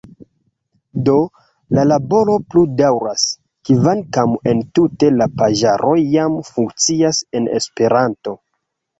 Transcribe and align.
Do, 1.07 1.15
la 1.79 1.81
laboro 1.89 2.37
plu 2.53 2.63
daŭras, 2.79 3.25
kvankam 3.69 4.33
entute 4.53 5.11
la 5.17 5.27
paĝaro 5.41 5.91
jam 6.15 6.39
funkcias 6.49 7.21
en 7.41 7.47
Esperanto. 7.59 8.35